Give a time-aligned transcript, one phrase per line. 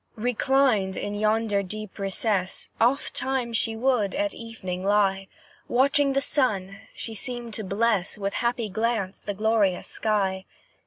[0.17, 5.27] Reclined in yonder deep recess, Ofttimes she would, at evening, lie
[5.67, 10.45] Watching the sun; she seemed to bless With happy glance the glorious sky.